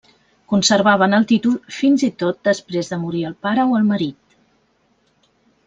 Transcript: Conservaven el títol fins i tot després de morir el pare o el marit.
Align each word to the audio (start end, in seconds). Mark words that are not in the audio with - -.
Conservaven 0.53 1.13
el 1.17 1.27
títol 1.31 1.53
fins 1.81 2.05
i 2.09 2.09
tot 2.23 2.41
després 2.49 2.91
de 2.95 3.01
morir 3.03 3.23
el 3.31 3.39
pare 3.47 3.69
o 3.75 3.79
el 3.81 3.87
marit. 3.93 4.39